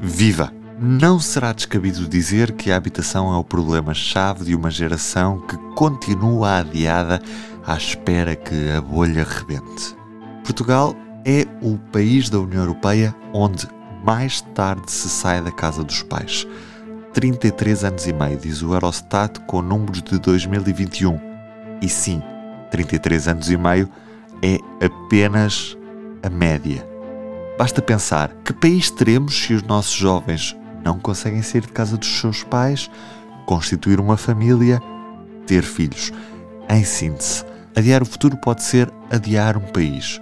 Viva! 0.00 0.52
Não 0.78 1.18
será 1.18 1.52
descabido 1.52 2.08
dizer 2.08 2.52
que 2.52 2.70
a 2.70 2.76
habitação 2.76 3.32
é 3.32 3.36
o 3.36 3.44
problema-chave 3.44 4.44
de 4.44 4.54
uma 4.54 4.70
geração 4.70 5.40
que 5.40 5.56
continua 5.76 6.58
adiada 6.58 7.20
à 7.64 7.76
espera 7.76 8.34
que 8.34 8.70
a 8.70 8.80
bolha 8.80 9.24
rebente. 9.24 9.96
Portugal 10.44 10.94
é 11.24 11.46
o 11.60 11.78
país 11.92 12.28
da 12.28 12.40
União 12.40 12.62
Europeia 12.62 13.14
onde 13.32 13.68
mais 14.04 14.40
tarde 14.40 14.90
se 14.90 15.08
sai 15.08 15.40
da 15.40 15.52
casa 15.52 15.84
dos 15.84 16.02
pais. 16.02 16.46
33 17.12 17.84
anos 17.84 18.06
e 18.06 18.12
meio, 18.12 18.38
diz 18.38 18.62
o 18.62 18.74
Eurostat 18.74 19.38
com 19.46 19.62
números 19.62 20.02
de 20.02 20.18
2021. 20.18 21.18
E 21.80 21.88
sim, 21.88 22.22
33 22.70 23.28
anos 23.28 23.50
e 23.50 23.56
meio 23.56 23.88
é 24.42 24.58
apenas 24.84 25.76
a 26.22 26.28
média. 26.28 26.86
Basta 27.56 27.80
pensar 27.80 28.34
que 28.44 28.52
país 28.52 28.90
teremos 28.90 29.34
se 29.36 29.54
os 29.54 29.62
nossos 29.62 29.92
jovens 29.92 30.56
não 30.84 30.98
conseguem 30.98 31.42
sair 31.42 31.60
de 31.60 31.68
casa 31.68 31.96
dos 31.96 32.20
seus 32.20 32.42
pais, 32.42 32.90
constituir 33.46 34.00
uma 34.00 34.16
família, 34.16 34.80
ter 35.46 35.62
filhos. 35.62 36.12
Em 36.68 36.82
síntese, 36.84 37.44
adiar 37.76 38.02
o 38.02 38.06
futuro 38.06 38.36
pode 38.36 38.62
ser 38.62 38.90
adiar 39.10 39.56
um 39.56 39.72
país. 39.72 40.20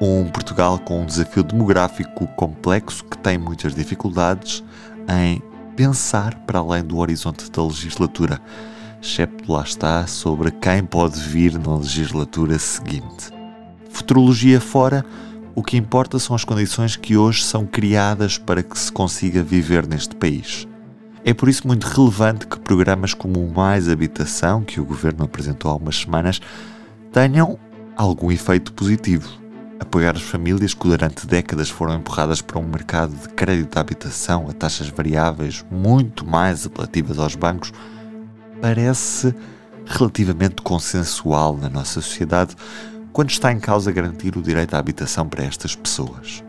Um 0.00 0.28
Portugal 0.28 0.78
com 0.78 1.02
um 1.02 1.06
desafio 1.06 1.42
demográfico 1.42 2.26
complexo 2.36 3.04
que 3.04 3.16
tem 3.18 3.38
muitas 3.38 3.74
dificuldades 3.74 4.62
em 5.08 5.40
pensar 5.76 6.34
para 6.40 6.58
além 6.58 6.84
do 6.84 6.98
horizonte 6.98 7.50
da 7.50 7.64
legislatura, 7.64 8.40
excepto 9.00 9.50
lá 9.50 9.62
está 9.62 10.06
sobre 10.06 10.50
quem 10.50 10.84
pode 10.84 11.18
vir 11.20 11.58
na 11.58 11.76
legislatura 11.76 12.58
seguinte. 12.58 13.41
Futurologia 14.12 14.60
fora, 14.60 15.06
o 15.54 15.62
que 15.62 15.74
importa 15.74 16.18
são 16.18 16.36
as 16.36 16.44
condições 16.44 16.96
que 16.96 17.16
hoje 17.16 17.42
são 17.42 17.64
criadas 17.64 18.36
para 18.36 18.62
que 18.62 18.78
se 18.78 18.92
consiga 18.92 19.42
viver 19.42 19.86
neste 19.86 20.14
país. 20.14 20.68
É 21.24 21.32
por 21.32 21.48
isso 21.48 21.66
muito 21.66 21.84
relevante 21.84 22.46
que 22.46 22.60
programas 22.60 23.14
como 23.14 23.42
o 23.42 23.50
Mais 23.50 23.88
Habitação, 23.88 24.64
que 24.64 24.78
o 24.78 24.84
governo 24.84 25.24
apresentou 25.24 25.70
há 25.70 25.76
umas 25.76 25.96
semanas, 25.96 26.42
tenham 27.10 27.58
algum 27.96 28.30
efeito 28.30 28.74
positivo. 28.74 29.26
Apoiar 29.80 30.14
as 30.14 30.22
famílias 30.22 30.74
que 30.74 30.86
durante 30.86 31.26
décadas 31.26 31.70
foram 31.70 31.94
empurradas 31.94 32.42
para 32.42 32.58
um 32.58 32.68
mercado 32.68 33.16
de 33.16 33.30
crédito 33.30 33.72
de 33.72 33.80
habitação 33.80 34.46
a 34.46 34.52
taxas 34.52 34.90
variáveis 34.90 35.64
muito 35.70 36.26
mais 36.26 36.66
apelativas 36.66 37.18
aos 37.18 37.34
bancos 37.34 37.72
parece 38.60 39.34
relativamente 39.86 40.60
consensual 40.62 41.56
na 41.56 41.68
nossa 41.68 42.02
sociedade, 42.02 42.54
quando 43.12 43.30
está 43.30 43.52
em 43.52 43.60
causa 43.60 43.92
garantir 43.92 44.36
o 44.36 44.42
direito 44.42 44.74
à 44.74 44.78
habitação 44.78 45.28
para 45.28 45.44
estas 45.44 45.76
pessoas. 45.76 46.42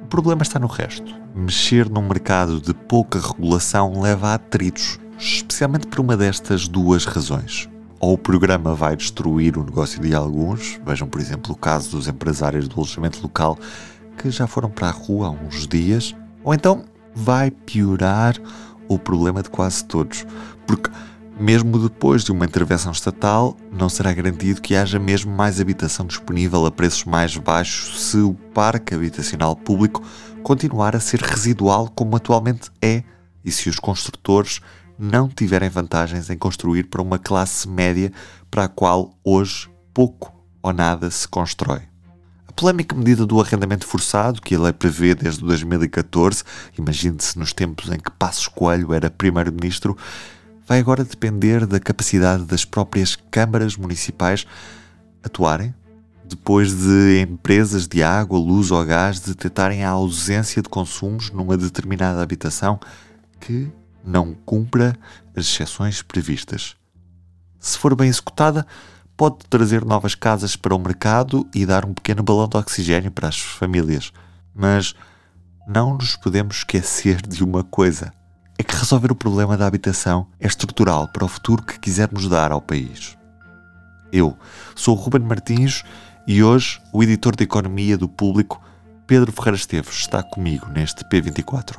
O 0.00 0.06
problema 0.06 0.42
está 0.42 0.58
no 0.58 0.66
resto. 0.66 1.14
Mexer 1.34 1.88
num 1.88 2.06
mercado 2.06 2.60
de 2.60 2.72
pouca 2.72 3.20
regulação 3.20 4.00
leva 4.00 4.28
a 4.28 4.34
atritos, 4.34 4.98
especialmente 5.18 5.86
por 5.86 6.00
uma 6.00 6.16
destas 6.16 6.66
duas 6.66 7.04
razões. 7.04 7.68
Ou 8.00 8.14
o 8.14 8.18
programa 8.18 8.74
vai 8.74 8.96
destruir 8.96 9.56
o 9.56 9.64
negócio 9.64 10.00
de 10.00 10.14
alguns, 10.14 10.80
vejam 10.84 11.06
por 11.06 11.20
exemplo 11.20 11.52
o 11.52 11.56
caso 11.56 11.90
dos 11.90 12.08
empresários 12.08 12.66
do 12.66 12.76
alojamento 12.76 13.22
local 13.22 13.58
que 14.16 14.30
já 14.30 14.46
foram 14.46 14.70
para 14.70 14.88
a 14.88 14.92
rua 14.92 15.28
há 15.28 15.30
uns 15.30 15.66
dias, 15.66 16.14
ou 16.42 16.52
então 16.52 16.84
vai 17.14 17.50
piorar 17.50 18.36
o 18.88 18.98
problema 18.98 19.42
de 19.42 19.50
quase 19.50 19.84
todos, 19.84 20.26
porque 20.66 20.90
mesmo 21.38 21.78
depois 21.78 22.24
de 22.24 22.32
uma 22.32 22.44
intervenção 22.44 22.92
estatal, 22.92 23.56
não 23.72 23.88
será 23.88 24.12
garantido 24.12 24.60
que 24.60 24.74
haja 24.74 24.98
mesmo 24.98 25.34
mais 25.34 25.60
habitação 25.60 26.06
disponível 26.06 26.64
a 26.66 26.70
preços 26.70 27.04
mais 27.04 27.36
baixos 27.36 28.02
se 28.10 28.18
o 28.18 28.34
parque 28.54 28.94
habitacional 28.94 29.56
público 29.56 30.02
continuar 30.42 30.94
a 30.94 31.00
ser 31.00 31.20
residual 31.20 31.88
como 31.88 32.16
atualmente 32.16 32.70
é 32.80 33.02
e 33.44 33.50
se 33.50 33.68
os 33.68 33.78
construtores 33.78 34.60
não 34.98 35.28
tiverem 35.28 35.68
vantagens 35.68 36.30
em 36.30 36.36
construir 36.36 36.84
para 36.84 37.02
uma 37.02 37.18
classe 37.18 37.68
média 37.68 38.12
para 38.50 38.64
a 38.64 38.68
qual 38.68 39.18
hoje 39.24 39.68
pouco 39.92 40.32
ou 40.62 40.72
nada 40.72 41.10
se 41.10 41.26
constrói. 41.26 41.82
A 42.46 42.52
polémica 42.52 42.94
medida 42.94 43.24
do 43.24 43.40
arrendamento 43.40 43.86
forçado, 43.86 44.40
que 44.42 44.54
a 44.54 44.60
lei 44.60 44.72
prevê 44.72 45.14
desde 45.14 45.42
2014, 45.42 46.44
imagine-se 46.78 47.38
nos 47.38 47.52
tempos 47.52 47.90
em 47.90 47.98
que 47.98 48.10
Passos 48.10 48.46
Coelho 48.46 48.92
era 48.92 49.10
primeiro-ministro, 49.10 49.96
vai 50.72 50.80
agora 50.80 51.04
depender 51.04 51.66
da 51.66 51.78
capacidade 51.78 52.44
das 52.44 52.64
próprias 52.64 53.14
câmaras 53.14 53.76
municipais 53.76 54.46
atuarem, 55.22 55.74
depois 56.24 56.72
de 56.72 57.20
empresas 57.20 57.86
de 57.86 58.02
água, 58.02 58.38
luz 58.38 58.70
ou 58.70 58.82
gás 58.82 59.20
detectarem 59.20 59.84
a 59.84 59.90
ausência 59.90 60.62
de 60.62 60.70
consumos 60.70 61.30
numa 61.30 61.58
determinada 61.58 62.22
habitação 62.22 62.80
que 63.38 63.70
não 64.02 64.32
cumpra 64.46 64.96
as 65.36 65.44
exceções 65.44 66.00
previstas. 66.00 66.74
Se 67.60 67.76
for 67.76 67.94
bem 67.94 68.08
executada, 68.08 68.66
pode 69.14 69.44
trazer 69.50 69.84
novas 69.84 70.14
casas 70.14 70.56
para 70.56 70.74
o 70.74 70.78
mercado 70.78 71.46
e 71.54 71.66
dar 71.66 71.84
um 71.84 71.92
pequeno 71.92 72.22
balão 72.22 72.48
de 72.48 72.56
oxigênio 72.56 73.10
para 73.10 73.28
as 73.28 73.38
famílias. 73.38 74.10
Mas 74.54 74.94
não 75.68 75.98
nos 75.98 76.16
podemos 76.16 76.56
esquecer 76.56 77.20
de 77.20 77.44
uma 77.44 77.62
coisa 77.62 78.10
é 78.62 78.64
que 78.64 78.76
resolver 78.76 79.10
o 79.10 79.16
problema 79.16 79.56
da 79.56 79.66
habitação 79.66 80.28
é 80.38 80.46
estrutural 80.46 81.08
para 81.08 81.24
o 81.24 81.28
futuro 81.28 81.64
que 81.64 81.80
quisermos 81.80 82.28
dar 82.28 82.52
ao 82.52 82.62
país. 82.62 83.18
Eu 84.12 84.38
sou 84.76 84.96
o 84.96 85.00
Ruben 85.00 85.22
Martins 85.22 85.82
e 86.28 86.44
hoje 86.44 86.80
o 86.92 87.02
editor 87.02 87.34
de 87.34 87.42
Economia 87.42 87.98
do 87.98 88.08
Público, 88.08 88.62
Pedro 89.04 89.32
Ferreira 89.32 89.56
Esteves, 89.56 89.96
está 89.96 90.22
comigo 90.22 90.68
neste 90.68 91.02
P24. 91.02 91.76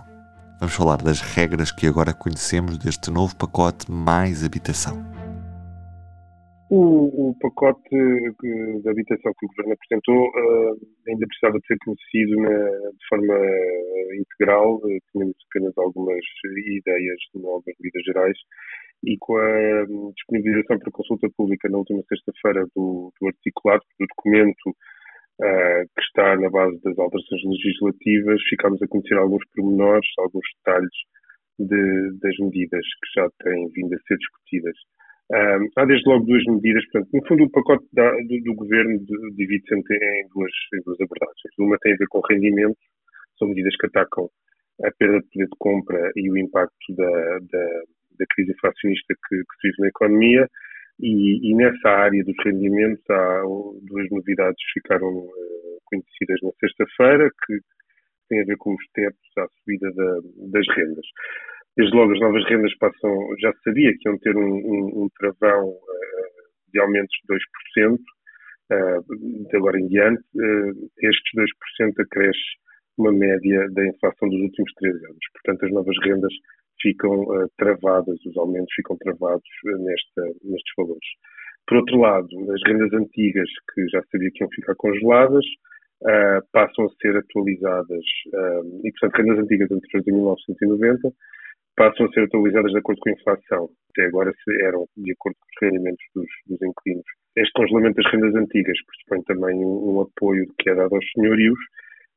Vamos 0.60 0.76
falar 0.76 1.02
das 1.02 1.22
regras 1.22 1.72
que 1.72 1.88
agora 1.88 2.14
conhecemos 2.14 2.78
deste 2.78 3.10
novo 3.10 3.34
pacote 3.34 3.90
Mais 3.90 4.44
Habitação. 4.44 5.13
O, 6.76 7.30
o, 7.30 7.38
pacote 7.38 7.88
de 7.88 8.90
habitação 8.90 9.32
que 9.38 9.46
o 9.46 9.50
Governo 9.50 9.74
apresentou 9.74 10.26
uh, 10.26 10.74
ainda 11.08 11.28
precisava 11.28 11.60
de 11.60 11.68
ser 11.68 11.78
conhecido 11.86 12.42
na, 12.42 12.90
de 12.90 13.08
forma 13.08 13.38
integral. 14.18 14.78
Uh, 14.78 14.98
tínhamos 15.12 15.36
apenas 15.52 15.78
algumas 15.78 16.26
ideias 16.66 17.20
de 17.32 17.42
novas 17.44 17.76
medidas 17.80 18.04
gerais 18.04 18.38
e 19.04 19.16
com 19.20 19.38
a 19.38 19.86
um, 19.88 20.12
disponibilização 20.16 20.80
para 20.80 20.92
consulta 20.92 21.30
pública 21.38 21.70
na 21.70 21.78
última 21.78 22.02
sexta-feira 22.10 22.66
do, 22.76 23.14
do, 23.22 23.28
articulado, 23.28 23.84
do 24.00 24.08
documento 24.08 24.70
uh, 24.70 25.86
que 25.94 26.02
está 26.02 26.36
na 26.38 26.50
base 26.50 26.82
das 26.82 26.98
alterações 26.98 27.44
legislativas, 27.54 28.42
ficámos 28.50 28.82
a 28.82 28.88
conhecer 28.88 29.20
alguns 29.20 29.44
pormenores, 29.54 30.10
alguns 30.18 30.48
detalhes 30.58 30.98
de, 31.60 32.18
das 32.18 32.36
medidas 32.40 32.82
que 32.82 33.22
já 33.22 33.30
têm 33.44 33.70
vindo 33.76 33.94
a 33.94 34.00
ser 34.08 34.18
discutidas. 34.18 34.76
Um, 35.32 35.70
há 35.78 35.86
desde 35.86 36.08
logo 36.10 36.26
duas 36.26 36.44
medidas, 36.46 36.84
portanto, 36.92 37.10
no 37.14 37.28
fundo 37.28 37.44
o 37.46 37.50
pacote 37.50 37.86
da, 37.94 38.12
do, 38.12 38.42
do, 38.44 38.56
governo 38.56 39.00
divide-se 39.36 39.74
em 39.74 40.28
duas, 40.34 40.52
em 40.74 40.82
duas 40.86 41.00
abordagens. 41.00 41.54
Uma 41.58 41.78
tem 41.80 41.94
a 41.94 41.98
ver 41.98 42.08
com 42.10 42.22
rendimento, 42.30 42.78
são 43.40 43.48
medidas 43.48 43.76
que 43.78 43.88
atacam 43.88 44.30
a 44.84 44.92
perda 44.92 45.20
de 45.20 45.28
poder 45.30 45.46
de 45.46 45.58
compra 45.58 46.12
e 46.16 46.30
o 46.30 46.38
impacto 46.38 46.96
da, 46.96 47.40
da, 47.52 47.66
da 48.20 48.26
crise 48.36 48.52
inflacionista 48.52 49.14
que, 49.28 49.38
que, 49.38 49.56
se 49.62 49.68
vive 49.70 49.82
na 49.82 49.88
economia, 49.88 50.48
e, 51.00 51.52
e, 51.52 51.56
nessa 51.56 51.90
área 51.90 52.24
dos 52.24 52.36
rendimentos 52.46 53.04
há 53.10 53.42
duas 53.82 54.10
novidades 54.12 54.58
que 54.58 54.80
ficaram 54.80 55.10
uh, 55.10 55.80
conhecidas 55.86 56.40
na 56.44 56.52
sexta-feira, 56.60 57.30
que 57.46 57.60
têm 58.30 58.42
a 58.42 58.46
ver 58.46 58.58
com 58.58 58.74
os 58.74 58.86
tetos 58.94 59.38
à 59.38 59.48
subida 59.48 59.92
da, 59.94 60.20
das 60.52 60.68
rendas. 60.76 61.06
Desde 61.76 61.96
logo, 61.96 62.14
as 62.14 62.20
novas 62.20 62.46
rendas 62.46 62.76
passam, 62.78 63.12
já 63.40 63.52
se 63.54 63.64
sabia 63.64 63.92
que 63.98 64.08
iam 64.08 64.18
ter 64.20 64.36
um, 64.36 64.54
um, 64.54 65.04
um 65.04 65.10
travão 65.18 65.70
uh, 65.70 66.44
de 66.72 66.80
aumentos 66.80 67.16
de 67.28 67.36
2%, 67.88 67.96
uh, 67.96 69.48
de 69.50 69.58
agora 69.58 69.80
em 69.80 69.88
diante. 69.88 70.22
Uh, 70.36 70.90
estes 71.02 71.32
2% 71.36 71.94
acresce 72.00 72.40
uma 72.96 73.12
média 73.12 73.68
da 73.72 73.88
inflação 73.88 74.30
dos 74.30 74.40
últimos 74.40 74.72
três 74.74 74.96
anos. 74.96 75.26
Portanto, 75.34 75.66
as 75.66 75.72
novas 75.72 75.96
rendas 76.04 76.34
ficam 76.80 77.22
uh, 77.22 77.50
travadas, 77.58 78.24
os 78.24 78.38
aumentos 78.38 78.72
ficam 78.76 78.96
travados 78.98 79.50
nesta, 79.66 80.22
nestes 80.44 80.74
valores. 80.78 81.10
Por 81.68 81.78
outro 81.78 81.98
lado, 81.98 82.28
as 82.54 82.62
rendas 82.68 82.94
antigas, 82.94 83.50
que 83.74 83.88
já 83.90 84.04
sabia 84.12 84.30
que 84.32 84.44
iam 84.44 84.50
ficar 84.52 84.76
congeladas, 84.76 85.46
passam 86.52 86.86
a 86.86 86.90
ser 87.02 87.16
atualizadas, 87.16 88.04
e 88.84 88.92
portanto, 88.92 89.16
rendas 89.16 89.40
antigas 89.40 89.72
anteriores 89.72 90.08
a 90.10 90.12
1990 90.12 91.16
passam 91.76 92.06
a 92.06 92.10
ser 92.10 92.24
atualizadas 92.24 92.72
de 92.72 92.78
acordo 92.78 93.00
com 93.00 93.10
a 93.10 93.14
inflação. 93.14 93.70
Até 93.92 94.06
agora 94.06 94.32
eram 94.62 94.86
de 94.98 95.12
acordo 95.12 95.38
com 95.40 95.48
os 95.48 95.62
rendimentos 95.62 96.06
dos, 96.16 96.28
dos 96.48 96.62
inquilinos. 96.62 97.06
Este 97.36 97.54
congelamento 97.54 98.02
das 98.02 98.12
rendas 98.12 98.36
antigas 98.36 98.78
pressupõe 98.86 99.24
também 99.24 99.58
um, 99.66 99.96
um 99.96 100.02
apoio 100.02 100.46
que 100.60 100.70
é 100.70 100.76
dado 100.76 100.96
aos 100.96 101.06
senhorios 101.14 101.60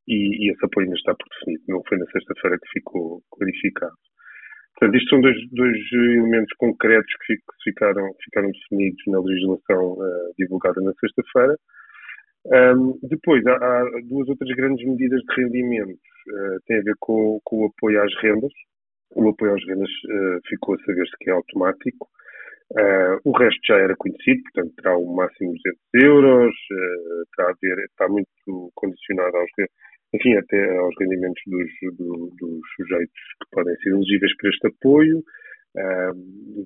e, 0.08 0.47
e, 0.47 0.53
esse 0.53 0.64
apoio 0.64 0.87
ainda 0.87 0.97
está 0.97 1.14
por 1.14 1.26
definido. 1.29 1.64
Não 1.69 1.82
foi 1.88 1.99
na 1.99 2.06
sexta-feira 2.06 2.58
que 2.58 2.79
ficou 2.79 3.23
clarificado. 3.32 3.97
Portanto, 4.79 4.99
isto 4.99 5.08
são 5.08 5.20
dois, 5.20 5.37
dois 5.53 5.79
elementos 5.93 6.55
concretos 6.59 7.12
que 7.26 7.37
ficaram, 7.64 8.12
ficaram 8.23 8.50
definidos 8.50 9.02
na 9.06 9.20
legislação 9.20 9.93
uh, 9.94 10.35
divulgada 10.38 10.81
na 10.82 10.93
sexta-feira. 11.00 11.56
Um, 12.47 12.99
depois, 13.02 13.44
há, 13.47 13.55
há, 13.55 13.85
duas 14.05 14.29
outras 14.29 14.55
grandes 14.55 14.87
medidas 14.87 15.20
de 15.23 15.43
rendimentos. 15.43 15.99
Uh, 16.29 16.61
tem 16.67 16.79
a 16.79 16.82
ver 16.82 16.94
com, 17.00 17.41
com, 17.43 17.62
o 17.62 17.67
apoio 17.67 18.02
às 18.02 18.14
rendas. 18.20 18.52
O 19.14 19.29
apoio 19.29 19.55
às 19.55 19.64
rendas 19.67 19.91
uh, 19.91 20.41
ficou 20.49 20.75
a 20.75 20.79
saber-se 20.85 21.17
que 21.20 21.31
é 21.31 21.32
automático. 21.32 22.08
Uh, 22.73 23.20
o 23.25 23.37
resto 23.38 23.61
já 23.67 23.79
era 23.79 23.94
conhecido, 23.97 24.43
portanto, 24.43 24.75
terá 24.76 24.99
um 24.99 25.14
máximo 25.14 25.53
de 25.53 25.61
200 25.94 26.05
euros, 26.05 26.55
a 27.38 27.53
ver, 27.62 27.79
está 27.85 28.08
muito 28.08 28.73
condicionado 28.75 29.37
aos, 29.37 29.50
enfim, 30.12 30.35
até 30.35 30.76
aos 30.76 30.94
rendimentos 30.99 31.43
dos, 31.47 31.97
do, 31.97 32.32
dos 32.41 32.61
sujeitos 32.75 33.20
que 33.41 33.50
podem 33.53 33.76
ser 33.76 33.91
elegíveis 33.91 34.37
para 34.37 34.50
este 34.50 34.67
apoio. 34.67 35.23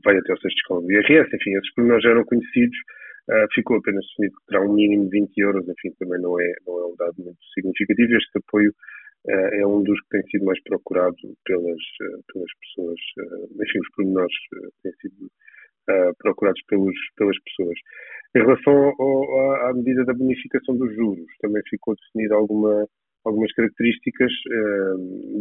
vai 0.02 0.16
até 0.16 0.32
ao 0.32 0.38
sexto 0.38 0.56
escalão 0.56 0.82
do 0.82 0.92
IRS, 0.92 1.36
enfim, 1.36 1.50
esses 1.56 1.74
pormenores 1.74 2.02
já 2.02 2.10
eram 2.10 2.24
conhecidos 2.24 2.78
Uh, 3.30 3.46
ficou 3.54 3.76
apenas 3.76 4.04
definido 4.06 4.34
que 4.40 4.46
terá 4.46 4.60
um 4.60 4.72
mínimo 4.72 5.04
de 5.04 5.20
20 5.20 5.38
euros, 5.38 5.68
enfim, 5.68 5.94
também 6.00 6.20
não 6.20 6.40
é, 6.40 6.52
não 6.66 6.80
é 6.80 6.86
um 6.86 6.96
dado 6.96 7.14
muito 7.18 7.38
significativo. 7.54 8.16
Este 8.16 8.38
apoio 8.38 8.70
uh, 8.70 8.74
é 9.26 9.66
um 9.66 9.82
dos 9.82 10.00
que 10.02 10.08
tem 10.10 10.22
sido 10.30 10.44
mais 10.46 10.62
procurado 10.62 11.16
pelas, 11.44 11.80
uh, 12.02 12.22
pelas 12.32 12.50
pessoas, 12.60 13.00
enfim, 13.60 13.78
os 13.80 13.90
pormenores 13.94 14.34
têm 14.82 14.92
sido 15.00 15.30
procurados 16.18 16.62
pelos, 16.68 16.94
pelas 17.16 17.36
pessoas. 17.42 17.78
Em 18.36 18.40
relação 18.40 18.94
ao, 18.98 19.66
à 19.68 19.74
medida 19.74 20.04
da 20.04 20.14
bonificação 20.14 20.76
dos 20.76 20.94
juros, 20.94 21.26
também 21.40 21.62
ficou 21.68 21.96
definida 21.96 22.36
alguma, 22.36 22.86
algumas 23.24 23.52
características, 23.54 24.30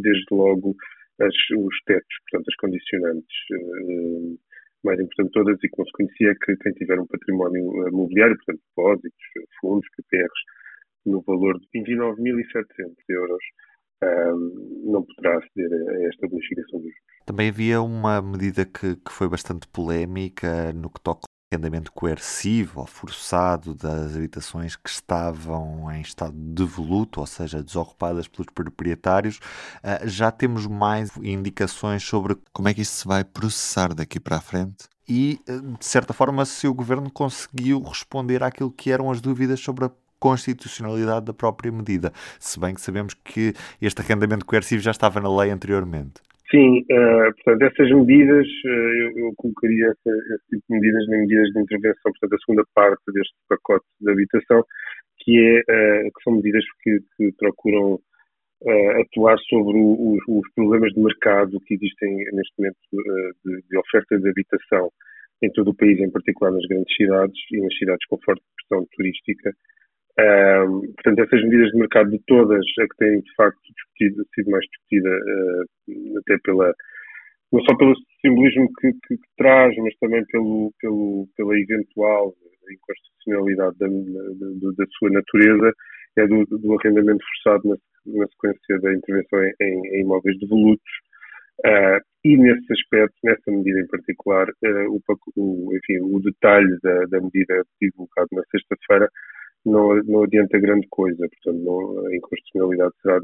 desde 0.01 0.25
logo 0.31 0.75
as, 1.21 1.35
os 1.55 1.75
tetos, 1.85 2.15
portanto, 2.31 2.47
as 2.49 2.55
condicionantes 2.55 3.37
mais 4.83 4.99
importante 4.99 5.27
de 5.27 5.33
todas 5.33 5.57
e 5.63 5.69
que 5.69 5.83
se 5.83 5.91
conhecia 5.91 6.35
que 6.35 6.55
quem 6.57 6.73
tiver 6.73 6.99
um 6.99 7.07
património 7.07 7.87
imobiliário, 7.89 8.35
portanto, 8.37 8.61
depósitos, 8.69 9.25
fundos, 9.59 9.87
PPRs, 9.97 10.41
no 11.05 11.21
valor 11.21 11.59
de 11.59 11.67
29.700 11.75 12.95
euros, 13.09 13.43
não 14.01 15.03
poderá 15.03 15.37
aceder 15.37 15.71
a 15.71 16.07
esta 16.07 16.27
bonificação 16.27 16.79
dos 16.79 16.89
juros. 16.89 17.09
Também 17.25 17.49
havia 17.49 17.81
uma 17.81 18.21
medida 18.21 18.65
que, 18.65 18.95
que 18.95 19.11
foi 19.11 19.27
bastante 19.27 19.67
polémica 19.67 20.73
no 20.73 20.89
que 20.89 20.99
toca 21.01 21.29
arrendamento 21.51 21.91
coercivo 21.91 22.81
ou 22.81 22.85
forçado 22.85 23.73
das 23.73 24.15
habitações 24.15 24.75
que 24.75 24.89
estavam 24.89 25.91
em 25.91 26.01
estado 26.01 26.33
devoluto, 26.33 27.19
ou 27.19 27.25
seja, 27.25 27.63
desocupadas 27.63 28.27
pelos 28.27 28.47
proprietários. 28.53 29.39
Ah, 29.81 30.01
já 30.05 30.31
temos 30.31 30.67
mais 30.67 31.15
indicações 31.17 32.03
sobre 32.03 32.37
como 32.53 32.67
é 32.67 32.73
que 32.73 32.81
isto 32.81 32.93
se 32.93 33.07
vai 33.07 33.23
processar 33.23 33.95
daqui 33.95 34.19
para 34.19 34.37
a 34.37 34.41
frente? 34.41 34.87
E, 35.07 35.39
ah, 35.49 35.77
de 35.79 35.85
certa 35.85 36.13
forma, 36.13 36.45
se 36.45 36.67
o 36.67 36.73
governo 36.73 37.09
conseguiu 37.09 37.81
responder 37.81 38.43
àquilo 38.43 38.71
que 38.71 38.91
eram 38.91 39.09
as 39.09 39.19
dúvidas 39.19 39.59
sobre 39.59 39.85
a 39.85 39.91
constitucionalidade 40.19 41.25
da 41.25 41.33
própria 41.33 41.71
medida, 41.71 42.11
se 42.39 42.59
bem 42.59 42.73
que 42.73 42.81
sabemos 42.81 43.13
que 43.13 43.53
este 43.81 44.01
arrendamento 44.01 44.45
coercivo 44.45 44.81
já 44.81 44.91
estava 44.91 45.19
na 45.19 45.35
lei 45.35 45.51
anteriormente. 45.51 46.21
Sim, 46.51 46.79
uh, 46.81 47.31
portanto, 47.43 47.61
essas 47.61 47.91
medidas, 47.91 48.47
uh, 48.65 49.19
eu, 49.19 49.33
colocaria 49.37 49.85
essa, 49.85 50.09
esse 50.33 50.45
tipo 50.49 50.63
de 50.67 50.79
medidas 50.79 51.03
em 51.07 51.21
medidas 51.21 51.49
de 51.51 51.59
intervenção, 51.61 52.11
portanto, 52.11 52.33
a 52.33 52.37
segunda 52.39 52.63
parte 52.73 53.03
deste 53.13 53.35
pacote 53.47 53.85
de 54.01 54.11
habitação, 54.11 54.63
que, 55.19 55.37
é, 55.37 55.59
uh, 55.59 56.11
que 56.11 56.23
são 56.23 56.33
medidas 56.33 56.63
que, 56.81 56.99
que 57.15 57.31
procuram 57.37 57.99
atuar 58.99 59.37
sobre 59.47 59.77
o, 59.77 60.15
os, 60.15 60.19
os, 60.27 60.53
problemas 60.53 60.91
de 60.91 60.99
mercado 60.99 61.61
que 61.61 61.75
existem 61.75 62.13
neste 62.33 62.53
momento 62.57 62.77
de, 63.45 63.61
de, 63.69 63.77
oferta 63.77 64.19
de 64.19 64.29
habitação 64.29 64.91
em 65.41 65.49
todo 65.53 65.69
o 65.69 65.73
país, 65.73 65.97
em 65.97 66.11
particular 66.11 66.51
nas 66.51 66.65
grandes 66.67 66.93
cidades 66.93 67.39
e 67.53 67.61
nas 67.61 67.73
cidades 67.77 68.05
com 68.09 68.17
forte 68.17 68.43
pressão 68.57 68.85
turística, 68.91 69.55
portanto, 70.95 71.19
essas 71.19 71.43
medidas 71.43 71.71
de 71.71 71.77
mercado 71.77 72.09
de 72.09 72.19
todas, 72.27 72.65
a 72.79 72.83
que 72.83 72.97
têm 72.97 73.21
de 73.21 73.35
facto 73.35 73.59
discutido, 73.75 74.25
sido 74.33 74.51
mais 74.51 74.65
discutida, 74.65 75.09
uh, 75.09 76.17
até 76.19 76.37
pela, 76.43 76.73
não 77.51 77.61
só 77.61 77.75
pelo 77.77 77.93
simbolismo 78.21 78.69
que, 78.79 78.91
que, 78.91 79.17
que, 79.17 79.29
traz, 79.37 79.75
mas 79.77 79.95
também 79.99 80.23
pelo, 80.31 80.73
pelo, 80.79 81.27
pela 81.35 81.59
eventual 81.59 82.33
inconstitucionalidade 82.71 83.77
da, 83.79 83.87
da, 83.87 84.71
da 84.77 84.85
sua 84.97 85.09
natureza, 85.09 85.73
é 86.17 86.27
do, 86.27 86.45
do 86.45 86.77
arrendamento 86.79 87.23
forçado 87.25 87.69
na, 87.69 87.75
na, 88.19 88.27
sequência 88.27 88.79
da 88.79 88.93
intervenção 88.93 89.39
em, 89.61 89.81
em 89.95 90.01
imóveis 90.01 90.37
devolutos. 90.39 90.91
Uh, 91.65 91.99
e 92.23 92.37
nesse 92.37 92.71
aspecto, 92.71 93.15
nessa 93.23 93.51
medida 93.51 93.81
em 93.81 93.87
particular, 93.87 94.47
uh, 94.47 94.89
o, 94.89 95.01
o, 95.35 95.75
enfim, 95.75 95.99
o 96.03 96.19
detalhe 96.19 96.77
da, 96.81 97.05
da 97.05 97.21
medida 97.21 97.63
divulgada 97.81 98.27
na 98.31 98.43
sexta-feira 98.51 99.09
não, 99.65 99.95
não 100.03 100.23
adianta 100.23 100.59
grande 100.59 100.87
coisa. 100.89 101.27
Portanto, 101.27 101.63
não, 101.63 102.05
a 102.07 102.15
inconstitucionalidade 102.15 102.93
será 103.01 103.19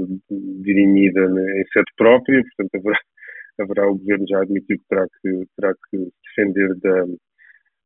dirimida 0.62 1.22
em 1.22 1.66
sede 1.72 1.92
própria, 1.98 2.44
portanto, 2.44 2.76
haverá, 2.76 3.00
haverá 3.60 3.88
o 3.90 3.98
Governo 3.98 4.26
já 4.28 4.42
admitiu 4.42 4.78
que 4.78 4.88
terá 4.90 5.06
que, 5.22 5.46
terá 5.58 5.74
que 5.90 6.12
defender 6.24 6.76
da, 6.80 7.06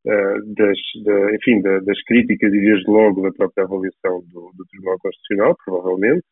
das, 0.05 0.77
da, 1.03 1.35
enfim, 1.35 1.61
da, 1.61 1.79
das 1.79 2.01
críticas 2.03 2.53
e 2.53 2.59
desde 2.59 2.89
logo 2.89 3.21
da 3.21 3.31
própria 3.31 3.65
avaliação 3.65 4.21
do, 4.27 4.51
do 4.55 4.65
Tribunal 4.69 4.97
Constitucional, 4.99 5.55
provavelmente, 5.63 6.23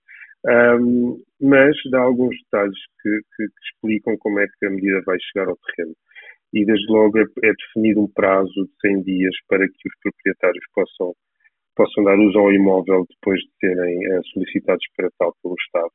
um, 0.45 1.21
mas 1.41 1.75
dá 1.91 1.99
alguns 1.99 2.35
detalhes 2.43 2.77
que, 3.01 3.09
que, 3.09 3.47
que, 3.47 3.53
explicam 3.73 4.15
como 4.19 4.39
é 4.39 4.47
que 4.47 4.65
a 4.65 4.69
medida 4.69 5.01
vai 5.05 5.17
chegar 5.19 5.49
ao 5.49 5.57
terreno. 5.57 5.95
E 6.53 6.65
desde 6.65 6.87
logo 6.91 7.17
é, 7.19 7.23
é 7.43 7.51
definido 7.53 8.01
um 8.01 8.11
prazo 8.13 8.49
de 8.53 8.71
100 8.81 9.03
dias 9.03 9.35
para 9.49 9.67
que 9.67 9.89
os 9.89 9.93
proprietários 10.01 10.65
possam 10.73 11.13
possam 11.77 12.03
dar 12.03 12.17
uso 12.17 12.37
ao 12.39 12.51
imóvel 12.51 13.05
depois 13.09 13.39
de 13.39 13.49
serem 13.61 13.97
uh, 14.17 14.21
solicitados 14.33 14.83
para 14.97 15.09
tal 15.17 15.33
pelo 15.41 15.55
Estado. 15.61 15.93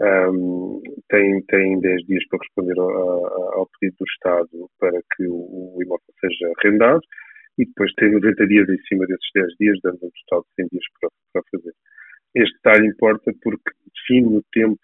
Um, 0.00 0.82
têm, 1.08 1.40
têm 1.46 1.80
10 1.80 2.06
dias 2.06 2.26
para 2.28 2.40
responder 2.40 2.76
ao, 2.80 3.60
ao 3.60 3.68
pedido 3.78 3.96
do 4.00 4.04
Estado 4.10 4.70
para 4.80 5.00
que 5.14 5.24
o, 5.28 5.76
o, 5.76 5.78
imóvel 5.80 6.14
seja 6.20 6.52
arrendado 6.58 7.00
e 7.56 7.64
depois 7.64 7.92
têm 7.94 8.10
90 8.10 8.46
dias 8.48 8.68
em 8.68 8.78
cima 8.88 9.06
desses 9.06 9.30
10 9.34 9.46
dias, 9.60 9.78
dando 9.84 9.98
um 10.02 10.10
total 10.26 10.42
de 10.42 10.64
100 10.64 10.68
dias 10.72 10.84
para, 11.00 11.10
para 11.32 11.42
fazer. 11.52 11.72
Este 12.34 12.54
detalhe 12.56 12.88
importa 12.88 13.32
porque 13.40 13.70
define 13.94 14.34
no 14.34 14.42
tempo 14.52 14.80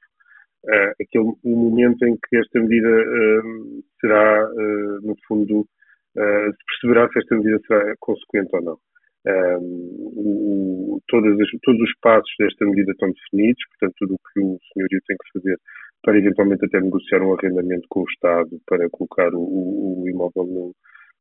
uh, 0.65 0.93
aquele, 1.03 1.33
o 1.43 1.57
momento 1.57 2.07
em 2.07 2.15
que 2.17 2.37
esta 2.37 2.61
medida 2.61 2.89
uh, 2.89 3.85
será, 4.01 4.49
uh, 4.49 5.01
no 5.03 5.17
fundo, 5.27 5.67
se 6.13 6.65
perceberá 6.67 7.09
se 7.09 7.21
esta 7.21 7.37
medida 7.37 7.61
será 7.67 7.95
consequente 8.01 8.49
ou 8.53 8.63
não. 8.63 8.79
Um, 9.27 10.13
o, 10.17 11.01
todas 11.09 11.39
as, 11.39 11.49
todos 11.63 11.81
os 11.81 11.93
passos 12.01 12.33
desta 12.39 12.65
medida 12.65 12.93
estão 12.93 13.11
definidos, 13.11 13.63
portanto, 13.69 13.95
tudo 13.99 14.15
o 14.15 14.19
que 14.19 14.41
o 14.41 14.59
senhorio 14.73 15.01
tem 15.07 15.17
que 15.17 15.39
fazer 15.39 15.59
para 16.03 16.19
eventualmente 16.19 16.65
até 16.65 16.81
negociar 16.81 17.23
um 17.23 17.35
arrendamento 17.35 17.87
com 17.89 18.01
o 18.01 18.11
Estado 18.11 18.59
para 18.67 18.89
colocar 18.91 19.35
o, 19.35 19.41
o, 19.41 20.03
o 20.03 20.09
imóvel 20.09 20.47
no, 20.47 20.75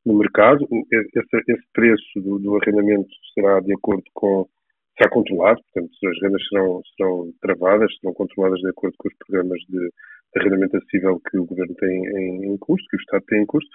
no 0.06 0.18
mercado. 0.18 0.66
Esse, 0.92 1.20
esse 1.48 1.68
preço 1.74 2.22
do, 2.22 2.40
do, 2.40 2.56
arrendamento 2.56 3.10
será 3.34 3.60
de 3.60 3.74
acordo 3.74 4.04
com. 4.14 4.48
Será 5.00 5.10
controlado, 5.10 5.62
portanto, 5.64 5.92
as 6.08 6.22
rendas 6.22 6.48
serão, 6.50 6.82
serão 6.96 7.34
travadas, 7.42 7.90
serão 8.00 8.14
controladas 8.14 8.60
de 8.60 8.70
acordo 8.70 8.96
com 8.98 9.08
os 9.08 9.16
programas 9.26 9.60
de 9.70 9.90
arrendamento 10.36 10.78
acessível 10.78 11.20
que 11.30 11.38
o 11.40 11.46
Governo 11.46 11.74
tem 11.76 12.06
em, 12.06 12.52
em 12.52 12.58
custo, 12.58 12.86
que 12.90 12.98
o 12.98 13.00
Estado 13.00 13.24
tem 13.28 13.42
em 13.42 13.46
custo, 13.46 13.70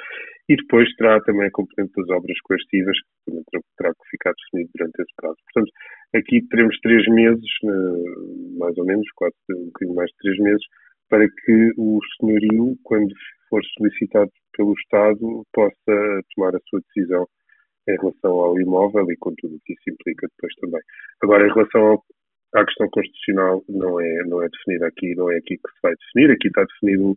e 0.48 0.56
depois 0.56 0.88
terá 0.96 1.20
também 1.22 1.46
a 1.46 1.50
componente 1.50 1.92
das 1.96 2.08
obras 2.10 2.38
coercivas, 2.42 2.96
que 2.96 3.24
também 3.26 3.42
terá, 3.76 3.92
que 3.92 4.10
ficar 4.10 4.32
definido 4.32 4.70
durante 4.76 5.02
esse 5.02 5.14
prazo. 5.16 5.36
Portanto, 5.52 5.72
aqui 6.14 6.46
teremos 6.48 6.78
três 6.80 7.06
meses, 7.08 7.50
mais 8.58 8.76
ou 8.78 8.84
menos, 8.84 9.06
quase 9.16 9.34
um 9.50 9.66
bocadinho 9.66 9.96
mais 9.96 10.10
de 10.10 10.16
três 10.18 10.38
meses, 10.38 10.64
para 11.08 11.26
que 11.26 11.72
o 11.76 11.98
senhorio, 12.20 12.76
quando 12.84 13.12
for 13.48 13.62
solicitado 13.76 14.30
pelo 14.56 14.74
Estado, 14.74 15.44
possa 15.52 16.22
tomar 16.34 16.54
a 16.54 16.60
sua 16.68 16.80
decisão 16.86 17.26
em 17.88 17.96
relação 17.96 18.32
ao 18.32 18.60
imóvel 18.60 19.10
e 19.10 19.16
com 19.16 19.34
tudo 19.36 19.56
o 19.56 19.60
que 19.64 19.74
isso 19.74 19.90
implica 19.90 20.28
depois 20.28 20.54
também. 20.56 20.80
Agora, 21.22 21.46
em 21.46 21.52
relação 21.52 21.80
ao, 21.82 22.04
a 22.54 22.64
questão 22.64 22.88
constitucional 22.90 23.62
não 23.68 24.00
é, 24.00 24.24
não 24.26 24.42
é 24.42 24.48
definida 24.48 24.86
aqui, 24.86 25.14
não 25.14 25.30
é 25.30 25.36
aqui 25.36 25.56
que 25.56 25.70
se 25.70 25.78
vai 25.82 25.92
definir, 25.94 26.32
aqui 26.32 26.48
está 26.48 26.64
definido 26.64 27.16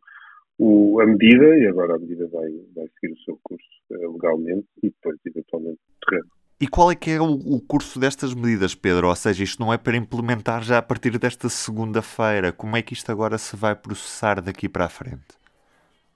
o, 0.60 1.00
a 1.00 1.06
medida 1.06 1.58
e 1.58 1.68
agora 1.68 1.96
a 1.96 2.00
medida 2.00 2.28
vai, 2.28 2.50
vai 2.76 2.86
seguir 3.00 3.14
o 3.14 3.20
seu 3.24 3.40
curso 3.44 3.66
uh, 3.92 4.14
legalmente 4.14 4.68
e 4.82 4.90
depois 4.90 5.18
eventualmente 5.26 5.80
terreno. 6.08 6.30
E 6.60 6.68
qual 6.68 6.92
é 6.92 6.96
que 6.96 7.12
é 7.12 7.22
o, 7.22 7.34
o, 7.34 7.62
curso 7.62 8.00
destas 8.00 8.34
medidas, 8.34 8.74
Pedro? 8.74 9.08
Ou 9.08 9.16
seja, 9.16 9.44
isto 9.44 9.62
não 9.62 9.72
é 9.72 9.78
para 9.78 9.96
implementar 9.96 10.64
já 10.64 10.80
a 10.80 10.82
partir 10.82 11.16
desta 11.20 11.50
segunda-feira. 11.50 12.52
Como 12.52 12.76
é 12.76 12.82
que 12.82 12.94
isto 12.94 13.12
agora 13.12 13.38
se 13.38 13.56
vai 13.56 13.76
processar 13.76 14.42
daqui 14.42 14.68
para 14.68 14.86
a 14.86 14.90
frente? 14.90 15.38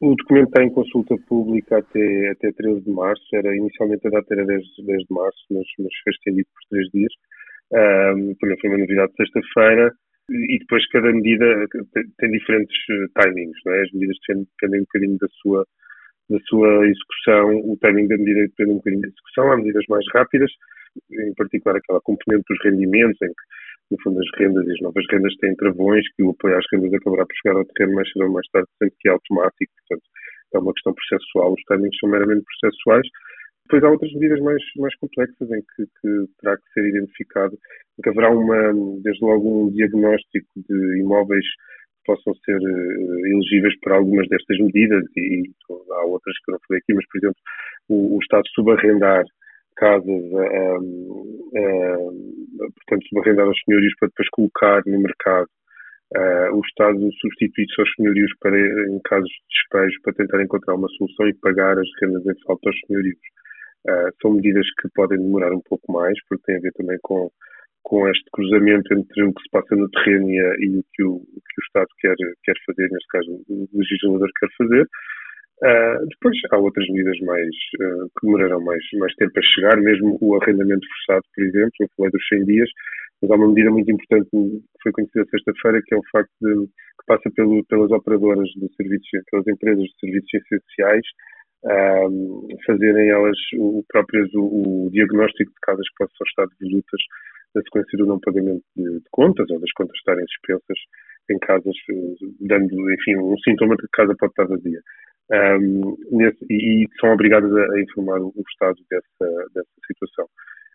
O 0.02 0.16
documento 0.16 0.48
está 0.48 0.64
em 0.64 0.72
consulta 0.72 1.16
pública 1.28 1.78
até, 1.78 2.30
até 2.30 2.52
13 2.52 2.82
de 2.82 2.92
março. 2.92 3.24
Era, 3.34 3.56
inicialmente 3.56 4.08
a 4.08 4.12
data 4.12 4.34
era 4.34 4.46
10, 4.46 4.64
10 4.86 5.00
de 5.00 5.14
março, 5.14 5.46
mas, 5.52 5.66
mas 5.80 5.94
foi 6.04 6.14
estendido 6.14 6.48
por 6.54 6.70
três 6.70 6.90
dias 6.92 7.14
um, 7.72 8.36
também 8.36 8.60
foi 8.60 8.70
uma 8.70 8.80
novidade 8.80 9.12
de 9.12 9.18
sexta-feira, 9.18 9.94
e 10.30 10.60
depois 10.60 10.86
cada 10.90 11.12
medida 11.12 11.46
tem, 12.18 12.32
diferentes 12.32 12.76
eh, 12.90 13.22
timings, 13.22 13.58
não 13.66 13.74
é? 13.74 13.82
As 13.82 13.92
medidas 13.92 14.18
dependem 14.28 14.82
um 14.82 14.84
bocadinho 14.84 15.18
da 15.20 15.28
sua, 15.42 15.66
da 16.30 16.40
sua 16.48 16.88
execução, 16.88 17.72
o 17.72 17.78
timing 17.82 18.08
da 18.08 18.18
medida 18.18 18.42
depende 18.42 18.72
um 18.72 18.78
bocadinho 18.78 19.02
da 19.02 19.08
execução, 19.08 19.52
há 19.52 19.58
medidas 19.58 19.84
mais 19.90 20.06
rápidas, 20.14 20.52
em 21.12 21.34
particular 21.36 21.78
aquela 21.78 22.02
componente 22.02 22.44
dos 22.50 22.60
rendimentos, 22.64 23.22
em 23.22 23.28
que, 23.28 23.44
no 23.92 23.98
fundo, 24.02 24.20
as 24.20 24.40
rendas 24.40 24.66
e 24.66 24.72
as 24.72 24.80
novas 24.80 25.06
rendas 25.12 25.36
têm 25.36 25.56
travões, 25.56 26.04
que 26.16 26.24
o 26.24 26.32
apoio 26.32 26.58
às 26.58 26.66
rendas 26.72 26.94
acabará 26.94 27.26
por 27.26 27.36
chegar 27.36 27.58
ao 27.58 27.66
terreno 27.66 27.96
mais 27.96 28.10
cedo 28.12 28.26
ou 28.26 28.32
mais 28.32 28.48
tarde, 28.52 28.70
sendo 28.80 28.94
que 29.00 29.10
é 29.10 29.12
automático, 29.12 29.74
portanto, 29.88 30.08
é 30.54 30.60
uma 30.60 30.74
questão 30.74 30.94
processual, 30.94 31.54
os 31.54 31.62
timings 31.64 31.98
são 32.00 32.10
meramente 32.10 32.44
processuais. 32.44 33.08
Depois 33.66 33.84
há 33.84 33.90
outras 33.90 34.12
medidas 34.14 34.40
mais, 34.40 34.62
mais 34.78 34.96
complexas 34.96 35.50
em 35.52 35.62
que, 35.62 35.86
que 36.02 36.26
terá 36.40 36.58
que 36.58 36.74
ser 36.74 36.86
identificado, 36.90 37.54
em 37.54 38.02
que 38.02 38.10
haverá 38.10 38.32
uma, 38.32 38.74
desde 39.02 39.24
logo 39.24 39.66
um 39.66 39.72
diagnóstico 39.72 40.50
de 40.56 41.00
imóveis 41.00 41.46
que 41.46 42.04
possam 42.06 42.34
ser 42.44 42.58
uh, 42.58 43.28
elegíveis 43.28 43.78
para 43.82 43.96
algumas 43.96 44.28
destas 44.28 44.58
medidas 44.60 45.04
e, 45.16 45.42
e 45.42 45.54
há 45.70 46.06
outras 46.06 46.36
que 46.44 46.52
não 46.52 46.60
falei 46.68 46.82
aqui, 46.82 46.94
mas 46.94 47.06
por 47.08 47.18
exemplo 47.20 47.42
o, 47.90 48.18
o 48.18 48.20
Estado 48.20 48.44
subarrendar 48.56 49.24
casas, 49.76 50.06
uh, 50.08 50.80
uh, 50.80 52.72
portanto 52.76 53.08
subarrendar 53.10 53.48
aos 53.48 53.60
senhorios 53.66 53.94
para 54.00 54.10
depois 54.10 54.30
colocar 54.30 54.82
no 54.86 55.00
mercado 55.00 55.50
Uh, 56.14 56.52
o 56.54 56.60
Estado 56.68 57.00
substitui-se 57.22 57.80
aos 57.80 57.90
senhorios 57.96 58.32
para, 58.42 58.60
em 58.60 59.00
casos 59.06 59.30
de 59.30 59.48
despejo 59.48 59.98
para 60.04 60.14
tentar 60.14 60.44
encontrar 60.44 60.76
uma 60.76 60.90
solução 60.98 61.26
e 61.26 61.34
pagar 61.36 61.80
as 61.80 61.88
rendas 62.02 62.26
em 62.26 62.38
falta 62.46 62.68
aos 62.68 62.76
senhorios. 62.86 63.20
São 64.22 64.34
medidas 64.34 64.68
que 64.80 64.90
podem 64.94 65.18
demorar 65.18 65.54
um 65.54 65.62
pouco 65.62 65.90
mais, 65.92 66.14
porque 66.28 66.44
tem 66.46 66.58
a 66.58 66.60
ver 66.60 66.72
também 66.74 66.98
com, 67.02 67.32
com 67.82 68.08
este 68.10 68.26
cruzamento 68.32 68.94
entre 68.94 69.24
o 69.24 69.34
que 69.34 69.42
se 69.42 69.50
passa 69.52 69.76
no 69.76 69.90
terreno 69.90 70.30
e, 70.30 70.36
e 70.36 70.78
o, 70.78 70.84
que 70.94 71.04
o, 71.04 71.16
o, 71.16 71.18
que 71.24 71.62
o 71.62 71.66
Estado 71.66 71.88
quer, 72.00 72.16
quer 72.44 72.56
fazer, 72.66 72.90
neste 72.92 73.08
caso 73.08 73.44
o 73.50 73.68
legislador 73.74 74.30
quer 74.38 74.50
fazer. 74.58 74.88
Uh, 75.62 76.08
depois 76.10 76.36
há 76.52 76.58
outras 76.58 76.88
medidas 76.90 77.20
mais 77.20 77.48
uh, 77.82 78.10
que 78.18 78.26
demorarão 78.26 78.62
mais, 78.62 78.84
mais 78.96 79.14
tempo 79.16 79.32
a 79.38 79.42
chegar, 79.44 79.78
mesmo 79.78 80.18
o 80.20 80.36
arrendamento 80.42 80.88
forçado, 80.88 81.24
por 81.36 81.44
exemplo, 81.44 81.72
eu 81.80 81.88
falei 81.96 82.12
dos 82.12 82.28
100 82.30 82.46
dias, 82.46 82.70
mas 83.22 83.30
há 83.30 83.36
uma 83.36 83.48
medida 83.48 83.70
muito 83.70 83.92
importante 83.92 84.28
que 84.32 84.62
foi 84.82 84.92
conhecida 84.92 85.26
sexta-feira, 85.30 85.82
que 85.86 85.94
é 85.94 85.98
o 85.98 86.10
facto 86.12 86.32
de 86.42 86.66
que 86.66 87.06
passa 87.06 87.30
pelo, 87.36 87.64
pelas 87.66 87.92
operadoras 87.92 88.50
de 88.50 88.68
serviços, 88.76 89.10
pelas 89.30 89.48
empresas 89.48 89.84
de 89.84 90.00
serviços 90.00 90.34
essenciais, 90.34 91.06
um, 91.64 92.48
fazerem 92.66 93.10
elas 93.10 93.38
o, 93.58 93.84
próprias 93.88 94.28
o, 94.34 94.88
o, 94.88 94.90
diagnóstico 94.92 95.52
de 95.52 95.60
casas 95.62 95.88
que 95.90 95.96
possam 95.98 96.26
estar 96.28 96.48
devolutas 96.60 97.02
na 97.54 97.62
sequência 97.62 97.98
do 98.00 98.08
não 98.08 98.20
pagamento 98.20 98.64
de, 98.76 99.00
de, 99.00 99.10
contas 99.12 99.48
ou 99.52 99.60
das 99.60 99.72
contas 99.74 99.96
estarem 99.98 100.26
suspensas 100.28 100.80
em 101.30 101.38
casas, 101.38 101.76
dando, 102.40 102.92
enfim, 102.94 103.16
um 103.18 103.38
sintoma 103.38 103.76
de 103.76 103.84
que 103.84 103.88
a 103.94 104.04
casa 104.04 104.16
pode 104.18 104.32
estar 104.32 104.48
vazia. 104.48 104.82
Um, 105.32 105.96
nesse, 106.12 106.46
e, 106.50 106.84
e, 106.84 106.88
são 107.00 107.14
obrigadas 107.14 107.52
a, 107.56 107.74
a 107.74 107.82
informar 107.82 108.22
o, 108.22 108.34
Estado 108.50 108.76
dessa, 108.90 109.46
dessa 109.56 109.70
situação. 109.88 110.26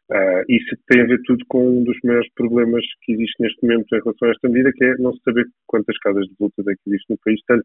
Uh, 0.08 0.40
isso 0.48 0.76
tem 0.88 1.02
a 1.02 1.06
ver 1.06 1.20
tudo 1.26 1.44
com 1.48 1.68
um 1.68 1.84
dos 1.84 1.98
maiores 2.04 2.32
problemas 2.34 2.82
que 3.02 3.12
existe 3.12 3.42
neste 3.42 3.60
momento 3.62 3.92
em 3.92 4.00
relação 4.02 4.28
a 4.28 4.30
esta 4.30 4.48
medida, 4.48 4.72
que 4.72 4.84
é 4.84 4.94
não 4.98 5.12
se 5.12 5.20
saber 5.24 5.44
quantas 5.66 5.98
casas 5.98 6.24
de 6.26 6.34
lutas 6.40 6.66
é 6.68 6.72
que 6.72 6.96
no 7.10 7.18
país, 7.24 7.40
tanto 7.46 7.64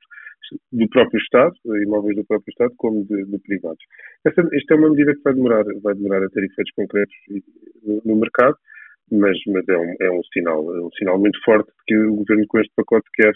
do 0.73 0.89
próprio 0.89 1.19
Estado, 1.19 1.53
imóveis 1.83 2.15
do 2.15 2.25
próprio 2.25 2.51
Estado, 2.51 2.73
como 2.77 3.05
de, 3.05 3.25
de 3.25 3.39
privados. 3.39 3.83
Esta, 4.25 4.41
esta, 4.51 4.73
é 4.73 4.77
uma 4.77 4.89
medida 4.89 5.15
que 5.15 5.21
vai 5.23 5.33
demorar, 5.33 5.63
vai 5.81 5.93
demorar 5.93 6.23
a 6.25 6.29
ter 6.29 6.43
efeitos 6.43 6.73
concretos 6.75 7.15
no, 7.83 8.01
no 8.03 8.15
mercado, 8.17 8.57
mas, 9.11 9.37
mas 9.47 9.63
é, 9.69 9.77
um, 9.77 9.95
é 10.01 10.11
um 10.11 10.23
sinal, 10.33 10.75
é 10.75 10.81
um 10.81 10.91
sinal 10.97 11.19
muito 11.19 11.39
forte 11.45 11.67
de 11.67 11.83
que 11.85 11.95
o 11.95 12.15
Governo 12.15 12.45
com 12.47 12.59
este 12.59 12.73
pacote 12.75 13.07
quer 13.13 13.33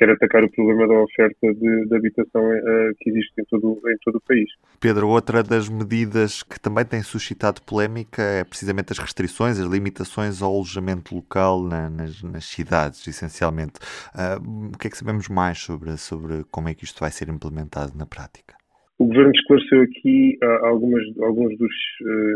quer 0.00 0.08
atacar 0.08 0.42
o 0.42 0.50
problema 0.50 0.88
da 0.88 0.94
oferta 0.94 1.52
de, 1.52 1.86
de 1.86 1.94
habitação 1.94 2.42
uh, 2.42 2.94
que 2.98 3.10
existe 3.10 3.38
em 3.38 3.44
todo, 3.44 3.78
em 3.86 3.96
todo 4.02 4.16
o 4.16 4.20
país. 4.22 4.48
Pedro, 4.80 5.08
outra 5.08 5.42
das 5.42 5.68
medidas 5.68 6.42
que 6.42 6.58
também 6.58 6.86
tem 6.86 7.02
suscitado 7.02 7.60
polémica 7.60 8.22
é 8.22 8.42
precisamente 8.42 8.92
as 8.92 8.98
restrições, 8.98 9.60
as 9.60 9.70
limitações 9.70 10.40
ao 10.40 10.54
alojamento 10.54 11.14
local 11.14 11.62
na, 11.62 11.90
nas, 11.90 12.22
nas, 12.22 12.46
cidades, 12.46 13.06
essencialmente. 13.06 13.74
Uh, 14.16 14.70
o 14.72 14.78
que 14.78 14.86
é 14.86 14.90
que 14.90 14.96
sabemos 14.96 15.28
mais 15.28 15.58
sobre, 15.58 15.94
sobre 15.98 16.44
como 16.50 16.70
é 16.70 16.74
que 16.74 16.84
isto 16.84 16.98
vai 16.98 17.10
ser 17.10 17.28
implementado 17.28 17.92
na 17.94 18.06
prática? 18.06 18.54
O 18.98 19.04
Governo 19.04 19.32
esclareceu 19.32 19.82
aqui 19.82 20.38
uh, 20.42 20.64
algumas, 20.64 21.02
alguns 21.20 21.58
dos, 21.58 21.74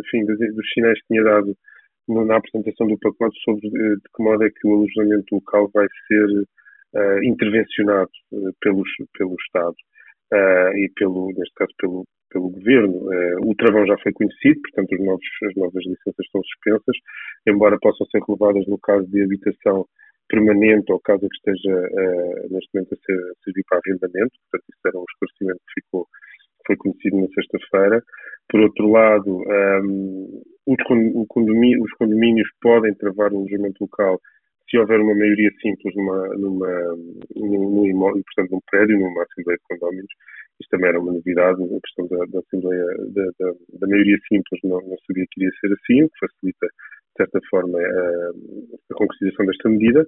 enfim, 0.05 0.27
dos, 0.27 0.37
dos 0.39 0.71
sinais 0.75 1.01
que 1.01 1.07
tinha 1.09 1.25
dado 1.25 1.57
na 2.09 2.37
apresentação 2.37 2.87
do 2.87 2.99
pacote 2.99 3.35
sobre 3.43 3.71
de 3.71 3.97
que 4.15 4.23
modo 4.23 4.45
é 4.45 4.51
que 4.51 4.69
o 4.69 4.75
alojamento 4.75 5.35
local 5.37 5.71
vai 5.73 5.87
ser 6.07 6.29
uh, 6.95 7.25
intervencionado 7.25 8.11
uh, 8.33 8.53
pelos, 8.61 8.89
pelo 9.17 9.35
Estado 9.35 9.77
uh, 10.33 10.77
e, 10.77 10.91
pelo, 10.97 11.29
neste 11.37 11.55
caso, 11.55 11.73
pelo, 11.79 12.05
pelo 12.31 12.51
Governo. 12.51 13.07
o 13.45 13.55
travão 13.55 13.87
já 13.87 13.97
foi 13.99 14.13
conhecido, 14.13 14.61
portanto, 14.63 14.93
os 14.93 15.05
novos, 15.05 15.27
as 15.49 15.55
novas 15.57 15.85
licenças 15.87 16.25
estão 16.25 16.43
suspensas, 16.43 16.97
embora 17.47 17.79
possam 17.81 18.07
ser 18.09 18.21
relevadas 18.27 18.67
no 18.67 18.79
caso 18.79 19.07
de 19.07 19.23
habitação 19.23 19.87
permanente 20.29 20.91
ou 20.91 20.99
caso 21.01 21.21
que 21.29 21.37
esteja 21.37 21.81
neste 22.51 22.71
momento 22.75 22.95
a, 22.95 22.97
ser, 22.97 23.21
servir 23.45 23.63
para 23.69 23.79
arrendamento. 23.87 24.33
Portanto, 24.51 24.65
isso 24.69 24.89
era 24.89 24.99
um 24.99 25.05
esclarecimento 25.07 25.61
que 25.69 25.81
ficou 25.81 26.09
foi 26.67 26.77
conhecido 26.77 27.21
na 27.21 27.29
sexta-feira. 27.29 28.03
Por 28.49 28.61
outro 28.61 28.91
lado, 28.91 29.39
um, 29.39 30.43
os, 30.67 30.83
condomínios, 31.29 31.85
os, 31.85 31.93
condomínios, 31.93 32.49
podem 32.61 32.95
travar 32.95 33.33
o 33.33 33.39
alojamento 33.39 33.83
local 33.83 34.21
se 34.71 34.79
houver 34.79 35.01
uma 35.01 35.15
maioria 35.15 35.51
simples 35.61 35.95
numa, 35.95 36.29
numa, 36.37 36.97
num, 37.37 37.87
imóvel, 37.87 38.23
portanto, 38.25 38.53
num 38.53 38.61
prédio, 38.71 38.99
numa 38.99 39.23
Assembleia 39.23 39.59
de 39.59 39.65
Condóminos, 39.69 40.13
isto 40.61 40.71
também 40.71 40.89
era 40.89 41.01
uma 41.01 41.13
novidade, 41.13 41.63
a 41.63 41.81
questão 41.81 42.07
da, 42.09 42.25
da 42.27 42.39
Assembleia, 42.39 42.85
da, 43.13 43.25
da, 43.39 43.53
da, 43.81 43.87
maioria 43.87 44.19
simples 44.29 44.61
não, 44.65 44.81
não 44.81 44.97
sabia 45.07 45.25
que 45.31 45.41
iria 45.41 45.51
ser 45.61 45.73
assim, 45.73 46.03
o 46.03 46.09
que 46.09 46.19
facilita, 46.21 46.67
de 46.67 47.17
certa 47.17 47.41
forma, 47.51 47.79
a, 47.79 48.31
a 48.91 48.95
concretização 48.95 49.47
desta 49.47 49.69
medida. 49.69 50.07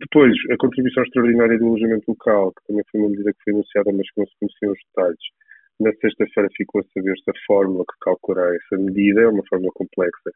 Depois, 0.00 0.32
a 0.50 0.56
contribuição 0.56 1.02
extraordinária 1.04 1.58
do 1.58 1.66
alojamento 1.66 2.04
local, 2.08 2.52
que 2.52 2.66
também 2.66 2.84
foi 2.90 3.00
uma 3.00 3.10
medida 3.10 3.32
que 3.32 3.42
foi 3.44 3.52
anunciada, 3.52 3.92
mas 3.92 4.10
que 4.10 4.20
não 4.20 4.26
se 4.26 4.34
conheciam 4.40 4.72
os 4.72 4.80
detalhes. 4.88 5.24
Na 5.80 5.92
sexta-feira 5.94 6.48
ficou 6.56 6.80
a 6.80 6.84
saber-se 6.92 7.30
a 7.30 7.46
fórmula 7.46 7.84
que 7.84 7.98
calculará 8.00 8.54
essa 8.54 8.82
medida, 8.82 9.22
é 9.22 9.28
uma 9.28 9.42
fórmula 9.48 9.72
complexa, 9.74 10.30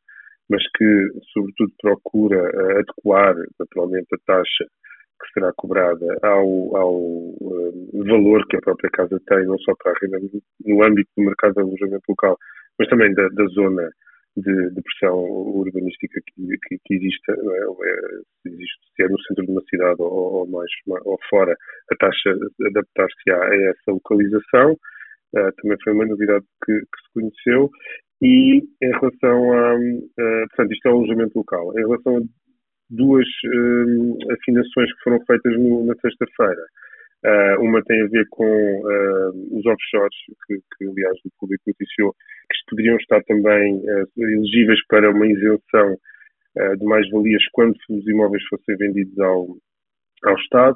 mas 0.49 0.62
que, 0.76 1.09
sobretudo, 1.33 1.73
procura 1.81 2.43
uh, 2.43 2.79
adequar, 2.79 3.35
naturalmente, 3.59 4.07
a 4.15 4.19
taxa 4.26 4.65
que 5.21 5.33
será 5.33 5.53
cobrada 5.57 6.07
ao, 6.23 6.76
ao 6.76 6.95
uh, 6.95 8.05
valor 8.07 8.47
que 8.49 8.57
a 8.57 8.61
própria 8.61 8.91
casa 8.91 9.21
tem, 9.26 9.47
não 9.47 9.59
só 9.59 9.75
para 9.83 9.93
a 9.93 9.95
renda 10.00 10.19
no 10.65 10.83
âmbito 10.83 11.11
do 11.17 11.25
mercado 11.25 11.55
de 11.55 11.61
alojamento 11.61 12.05
local, 12.09 12.37
mas 12.79 12.88
também 12.88 13.12
da, 13.15 13.29
da 13.29 13.45
zona 13.47 13.91
de, 14.37 14.71
de, 14.71 14.83
pressão 14.83 15.19
urbanística 15.19 16.21
que, 16.26 16.59
que, 16.69 16.79
que 16.85 16.95
é? 16.95 17.33
É, 17.33 18.49
existe, 18.49 18.81
se 18.95 19.03
é 19.03 19.09
no 19.09 19.19
centro 19.23 19.47
de 19.47 19.53
uma 19.53 19.62
cidade 19.62 19.97
ou, 20.03 20.11
ou 20.11 20.47
mais 20.49 20.71
ou 21.05 21.19
fora, 21.31 21.57
a 21.91 21.97
taxa 21.97 22.37
adaptar-se 22.67 23.31
a 23.31 23.71
essa 23.71 23.93
localização. 23.93 24.73
Uh, 25.35 25.53
também 25.57 25.76
foi 25.83 25.93
uma 25.93 26.07
novidade 26.07 26.45
que, 26.65 26.73
que 26.73 27.03
se 27.03 27.12
conheceu 27.12 27.71
e 28.23 28.59
em 28.83 28.91
relação 29.01 29.53
a, 29.53 29.73
a 29.75 30.47
portanto, 30.49 30.73
isto 30.73 30.89
é 30.89 30.91
o 30.91 30.95
alojamento 30.95 31.39
local, 31.39 31.73
em 31.79 31.83
relação 31.83 32.17
a 32.17 32.21
duas 32.91 33.27
um, 33.45 34.17
afinações 34.31 34.93
que 34.95 35.03
foram 35.03 35.25
feitas 35.27 35.59
no, 35.59 35.85
na 35.85 35.95
sexta-feira. 35.97 36.63
Uh, 37.25 37.61
uma 37.61 37.83
tem 37.83 38.03
a 38.03 38.07
ver 38.07 38.27
com 38.31 38.45
uh, 38.45 39.59
os 39.59 39.67
offshores, 39.67 40.17
que, 40.47 40.59
que, 40.77 40.89
aliás 40.89 41.19
o 41.25 41.31
público 41.41 41.65
noticiou, 41.67 42.13
que 42.13 42.71
poderiam 42.71 42.97
estar 42.99 43.23
também 43.25 43.77
uh, 43.77 44.09
elegíveis 44.17 44.79
para 44.89 45.11
uma 45.11 45.27
isenção 45.27 45.97
de 46.79 46.87
mais-valias 46.87 47.43
quando 47.53 47.75
os 47.91 48.09
imóveis 48.09 48.43
fossem 48.49 48.79
vendidos 48.79 49.19
ao, 49.19 49.47
ao 50.25 50.35
Estado. 50.37 50.75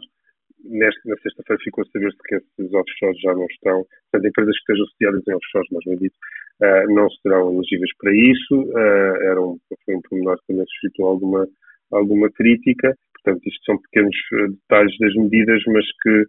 Neste, 0.62 1.08
na 1.08 1.16
sexta-feira 1.16 1.62
ficou 1.64 1.82
a 1.82 1.86
saber-se 1.86 2.18
que 2.18 2.34
esses 2.34 2.74
offshores 2.74 3.18
já 3.22 3.32
não 3.32 3.46
estão, 3.46 3.86
portanto, 4.10 4.28
empresas 4.28 4.54
que 4.56 4.60
estejam 4.60 4.86
sediadas 4.88 5.22
em 5.26 5.34
offshores, 5.34 5.70
mais 5.70 5.84
bem 5.86 5.96
dito, 5.96 6.16
uh, 6.62 6.94
não 6.94 7.08
serão 7.10 7.52
elegíveis 7.52 7.90
para 7.98 8.12
isso. 8.14 8.54
Uh, 8.54 9.16
era 9.22 9.40
um, 9.40 9.58
foi 9.84 9.94
um 9.94 10.00
pormenor 10.02 10.36
que 10.38 10.46
também 10.48 10.66
suscitou 10.66 11.06
alguma, 11.06 11.46
alguma 11.92 12.30
crítica. 12.30 12.94
Portanto, 13.14 13.46
isto 13.46 13.64
são 13.66 13.78
pequenos 13.82 14.16
eh, 14.32 14.46
detalhes 14.48 14.96
das 14.98 15.14
medidas, 15.14 15.62
mas 15.66 15.84
que, 16.02 16.22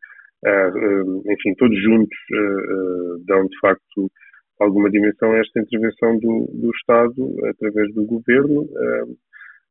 uh, 0.46 1.32
enfim, 1.32 1.56
todos 1.58 1.82
juntos 1.82 2.18
dão 3.26 3.48
de 3.48 3.60
facto 3.60 4.12
alguma 4.60 4.90
dimensão 4.92 5.32
a 5.32 5.38
esta 5.38 5.62
intervenção 5.62 6.20
do, 6.20 6.50
do 6.54 6.70
Estado 6.72 7.34
através 7.48 7.94
do 7.94 8.06
governo, 8.06 8.68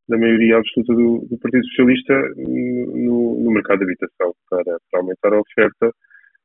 da 0.09 0.17
maioria 0.17 0.57
absoluta 0.57 0.95
do, 0.95 1.27
do 1.29 1.39
Partido 1.39 1.65
Socialista, 1.67 2.15
no, 2.39 3.39
no, 3.39 3.51
mercado 3.53 3.81
de 3.81 3.85
habitação, 3.85 4.35
para, 4.49 4.79
para 4.91 5.01
aumentar 5.01 5.35
a 5.35 5.41
oferta 5.41 5.93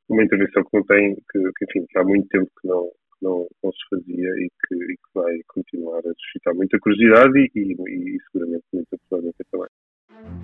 uma 0.08 0.22
intervenção 0.22 0.62
que 0.62 0.76
não 0.76 0.84
tem, 0.84 1.14
que, 1.14 1.38
que, 1.56 1.64
enfim, 1.64 1.86
que 1.88 1.98
há 1.98 2.04
muito 2.04 2.28
tempo 2.28 2.48
que 2.60 2.68
não, 2.68 2.88
que 3.18 3.24
não, 3.24 3.46
não 3.62 3.72
se 3.72 3.78
fazia 3.90 4.30
e 4.30 4.50
que, 4.66 4.74
e 4.74 4.96
que, 4.96 5.10
vai 5.14 5.40
continuar 5.48 5.98
a 5.98 6.12
suscitar 6.18 6.54
muita 6.54 6.78
curiosidade 6.78 7.38
e, 7.38 7.50
e, 7.54 7.72
e 7.72 8.18
seguramente 8.30 8.64
muita 8.72 8.96
polémica 9.08 9.44
também. 9.50 9.68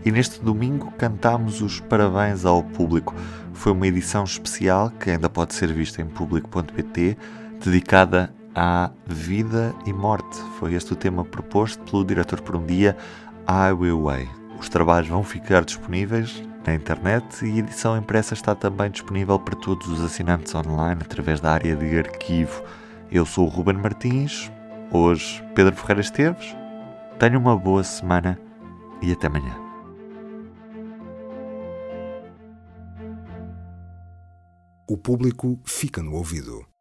E 0.05 0.11
neste 0.11 0.43
domingo 0.43 0.93
cantámos 0.93 1.61
os 1.61 1.81
parabéns 1.81 2.45
ao 2.45 2.63
público. 2.63 3.15
Foi 3.55 3.73
uma 3.73 3.87
edição 3.87 4.25
especial 4.25 4.91
que 4.91 5.11
ainda 5.11 5.31
pode 5.31 5.55
ser 5.55 5.73
vista 5.73 6.03
em 6.03 6.09
público.pt, 6.09 7.17
dedicada 7.65 8.35
há 8.55 8.93
vida 9.07 9.75
e 9.87 9.93
morte. 9.93 10.37
Foi 10.59 10.75
este 10.75 10.93
o 10.93 10.97
tema 10.97 11.25
proposto 11.25 11.83
pelo 11.91 12.05
diretor 12.05 12.41
por 12.41 12.57
um 12.57 12.67
dia, 12.67 12.97
I 13.49 13.73
Will 13.73 14.03
Way. 14.03 14.29
Os 14.59 14.69
trabalhos 14.69 15.09
vão 15.09 15.25
ficar 15.25 15.65
disponíveis 15.65 16.43
na 16.67 16.75
internet 16.75 17.45
e 17.45 17.57
a 17.57 17.59
edição 17.59 17.97
impressa 17.97 18.35
está 18.35 18.55
também 18.55 18.91
disponível 18.91 19.39
para 19.39 19.57
todos 19.57 19.89
os 19.89 20.01
assinantes 20.01 20.55
online 20.55 21.01
através 21.03 21.41
da 21.41 21.53
área 21.53 21.77
de 21.77 21.99
arquivo. 21.99 22.63
Eu 23.11 23.27
sou 23.27 23.47
o 23.47 23.49
Ruben 23.49 23.77
Martins, 23.77 24.51
hoje 24.91 25.43
Pedro 25.55 25.75
Ferreira 25.75 26.01
Esteves. 26.01 26.57
Tenha 27.19 27.39
uma 27.39 27.57
boa 27.57 27.83
semana 27.83 28.39
e 29.01 29.13
até 29.13 29.27
amanhã. 29.27 29.57
O 34.89 34.97
público 34.97 35.59
fica 35.65 36.03
no 36.03 36.15
ouvido. 36.15 36.72